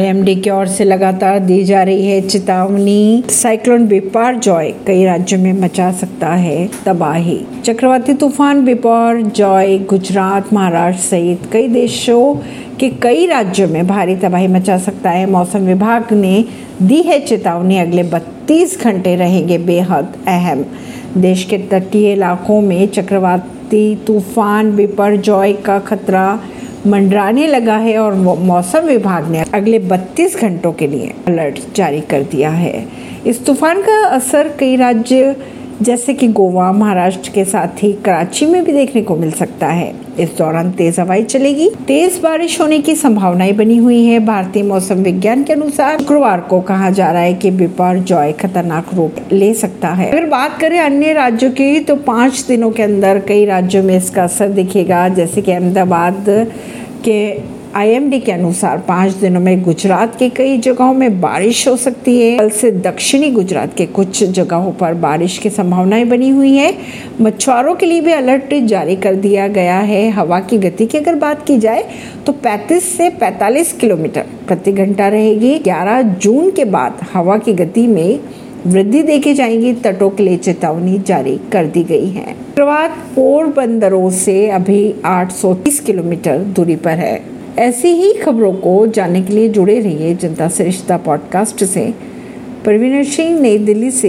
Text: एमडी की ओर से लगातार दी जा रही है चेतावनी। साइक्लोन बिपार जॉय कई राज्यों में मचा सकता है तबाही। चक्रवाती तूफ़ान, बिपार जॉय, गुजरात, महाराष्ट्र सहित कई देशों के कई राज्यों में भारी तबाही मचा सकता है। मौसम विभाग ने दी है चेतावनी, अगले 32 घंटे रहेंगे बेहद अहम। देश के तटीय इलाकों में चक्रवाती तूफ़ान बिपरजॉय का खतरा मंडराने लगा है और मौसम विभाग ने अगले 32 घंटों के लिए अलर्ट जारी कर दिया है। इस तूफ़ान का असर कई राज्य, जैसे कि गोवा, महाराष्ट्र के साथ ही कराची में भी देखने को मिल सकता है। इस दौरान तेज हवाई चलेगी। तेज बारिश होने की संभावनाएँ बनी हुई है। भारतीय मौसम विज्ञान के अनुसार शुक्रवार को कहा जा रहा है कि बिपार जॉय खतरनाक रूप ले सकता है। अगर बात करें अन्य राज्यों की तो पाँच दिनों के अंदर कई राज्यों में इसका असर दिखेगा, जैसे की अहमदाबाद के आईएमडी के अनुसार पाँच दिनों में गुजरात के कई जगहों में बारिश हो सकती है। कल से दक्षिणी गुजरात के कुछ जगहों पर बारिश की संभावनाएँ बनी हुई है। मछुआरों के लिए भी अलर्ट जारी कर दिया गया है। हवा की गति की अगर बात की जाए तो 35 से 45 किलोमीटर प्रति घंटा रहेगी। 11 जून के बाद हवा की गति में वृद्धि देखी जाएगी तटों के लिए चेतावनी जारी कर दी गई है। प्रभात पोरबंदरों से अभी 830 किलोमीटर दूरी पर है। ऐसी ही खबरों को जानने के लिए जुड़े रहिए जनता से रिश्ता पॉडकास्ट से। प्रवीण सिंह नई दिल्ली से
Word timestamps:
एमडी 0.00 0.34
की 0.34 0.50
ओर 0.50 0.66
से 0.66 0.84
लगातार 0.84 1.38
दी 1.38 1.64
जा 1.64 1.82
रही 1.82 2.06
है 2.06 2.20
चेतावनी। 2.20 3.24
साइक्लोन 3.30 3.86
बिपार 3.86 4.36
जॉय 4.36 4.72
कई 4.86 5.04
राज्यों 5.04 5.40
में 5.40 5.52
मचा 5.52 5.92
सकता 5.92 6.28
है 6.28 6.68
तबाही। 6.86 7.40
चक्रवाती 7.64 8.14
तूफ़ान, 8.14 8.64
बिपार 8.64 9.22
जॉय, 9.22 9.78
गुजरात, 9.78 10.52
महाराष्ट्र 10.52 11.02
सहित 11.02 11.48
कई 11.52 11.68
देशों 11.68 12.34
के 12.80 12.88
कई 12.88 13.26
राज्यों 13.26 13.68
में 13.68 13.86
भारी 13.86 14.16
तबाही 14.16 14.48
मचा 14.48 14.78
सकता 14.78 15.10
है। 15.10 15.30
मौसम 15.30 15.58
विभाग 15.58 16.12
ने 16.12 16.44
दी 16.82 17.02
है 17.02 17.20
चेतावनी, 17.20 17.78
अगले 17.78 18.02
32 18.02 18.80
घंटे 18.82 19.16
रहेंगे 19.16 19.58
बेहद 19.58 20.14
अहम। 20.26 20.64
देश 21.16 21.44
के 21.44 21.58
तटीय 21.58 22.12
इलाकों 22.12 22.60
में 22.60 22.86
चक्रवाती 22.88 23.96
तूफ़ान 23.96 24.76
बिपरजॉय 24.76 25.52
का 25.52 25.78
खतरा 25.78 26.40
मंडराने 26.86 27.46
लगा 27.46 27.76
है 27.76 27.96
और 27.98 28.14
मौसम 28.14 28.80
विभाग 28.80 29.30
ने 29.30 29.44
अगले 29.54 29.78
32 29.78 30.36
घंटों 30.40 30.72
के 30.72 30.86
लिए 30.86 31.12
अलर्ट 31.28 31.60
जारी 31.76 32.00
कर 32.00 32.22
दिया 32.22 32.50
है। 32.50 32.84
इस 33.26 33.44
तूफ़ान 33.46 33.82
का 33.82 34.02
असर 34.06 34.48
कई 34.58 34.76
राज्य, 34.76 35.36
जैसे 35.82 36.14
कि 36.14 36.28
गोवा, 36.28 36.72
महाराष्ट्र 36.72 37.30
के 37.34 37.44
साथ 37.44 37.82
ही 37.82 37.92
कराची 38.04 38.46
में 38.46 38.64
भी 38.64 38.72
देखने 38.72 39.02
को 39.02 39.16
मिल 39.16 39.30
सकता 39.30 39.66
है। 39.66 39.92
इस 40.20 40.36
दौरान 40.38 40.70
तेज 40.70 40.98
हवाई 41.00 41.22
चलेगी। 41.22 41.68
तेज 41.86 42.18
बारिश 42.22 42.60
होने 42.60 42.78
की 42.78 42.94
संभावनाएँ 42.94 43.52
बनी 43.52 43.76
हुई 43.76 44.04
है। 44.04 44.18
भारतीय 44.20 44.62
मौसम 44.62 44.94
विज्ञान 44.94 45.44
के 45.44 45.52
अनुसार 45.52 45.98
शुक्रवार 45.98 46.40
को 46.40 46.60
कहा 46.60 46.90
जा 46.90 47.10
रहा 47.12 47.22
है 47.22 47.34
कि 47.34 47.50
बिपार 47.50 47.98
जॉय 48.00 48.32
खतरनाक 48.32 48.94
रूप 48.94 49.16
ले 49.32 49.52
सकता 49.54 49.88
है। 49.88 50.10
अगर 50.10 50.26
बात 50.26 50.58
करें 50.60 50.78
अन्य 50.78 51.12
राज्यों 51.12 51.50
की 51.50 51.80
तो 51.80 51.96
पाँच 51.96 52.44
दिनों 52.48 52.70
के 52.70 52.82
अंदर 52.82 53.18
कई 53.18 53.44
राज्यों 53.44 53.82
में 53.82 53.96
इसका 53.96 54.24
असर 54.24 54.48
दिखेगा, 54.48 55.08
जैसे 55.08 55.42
की 55.42 55.52
अहमदाबाद 55.52 56.28
के 57.04 57.60
आईएमडी 57.74 58.18
के 58.20 58.32
अनुसार 58.32 58.78
पाँच 58.78 59.12
दिनों 59.12 59.40
में 59.40 59.62
गुजरात 59.62 60.16
के 60.18 60.28
कई 60.28 60.56
जगहों 60.58 60.94
में 60.94 61.20
बारिश 61.20 61.66
हो 61.68 61.76
सकती 61.76 62.20
है। 62.20 62.38
कल 62.38 62.50
से 62.50 62.70
दक्षिणी 62.70 63.30
गुजरात 63.30 63.74
के 63.74 63.86
कुछ 63.86 64.22
जगहों 64.24 64.72
पर 64.72 64.94
बारिश 64.94 65.38
की 65.38 65.50
संभावनाएँ 65.50 66.04
बनी 66.04 66.28
हुई 66.28 66.54
है। 66.56 66.74
मछुआरों 67.20 67.74
के 67.74 67.86
लिए 67.86 68.00
भी 68.00 68.12
अलर्ट 68.12 68.54
जारी 68.64 68.96
कर 68.96 69.14
दिया 69.14 69.46
गया 69.48 69.78
है। 69.78 70.08
हवा 70.10 70.40
की 70.40 70.58
गति 70.58 70.86
की 70.86 70.98
अगर 70.98 71.14
बात 71.14 71.46
की 71.46 71.58
जाए 71.58 71.84
तो 72.26 72.32
35 72.32 72.96
से 72.96 73.10
45 73.10 73.72
किलोमीटर 73.72 74.26
प्रति 74.46 74.72
घंटा 74.72 75.08
रहेगी। 75.08 75.58
11 75.58 76.02
जून 76.02 76.50
के 76.50 76.64
बाद 76.64 77.06
हवा 77.12 77.36
की 77.38 77.52
गति 77.52 77.86
में 77.86 78.20
वृद्धि 78.66 79.02
देखी 79.02 79.34
जाएगी 79.34 79.72
तटों 79.72 80.10
के 80.10 80.22
लिए 80.22 80.36
चेतावनी 80.36 80.98
जारी 80.98 81.40
कर 81.52 81.66
दी 81.66 81.84
गई 81.84 82.06
है। 82.06 82.36
प्रभात 82.54 82.90
पोरबंदरों 82.90 84.10
से 84.10 84.50
अभी 84.50 84.94
830 85.04 85.80
किलोमीटर 85.80 86.38
दूरी 86.38 86.76
पर 86.76 86.90
है। 86.90 87.22
ऐसी 87.58 87.88
ही 87.88 88.12
खबरों 88.12 88.52
को 88.52 88.86
जानने 88.86 89.22
के 89.22 89.32
लिए 89.32 89.48
जुड़े 89.48 89.80
रहिए 89.80 90.14
जनता 90.14 90.48
से 90.48 90.64
रिश्ता 90.64 90.96
पॉडकास्ट 90.96 91.64
से। 91.64 91.94
प्रवीण 92.64 93.04
सिंह 93.04 93.40
नई 93.40 93.58
दिल्ली 93.58 93.90
से 93.90 94.08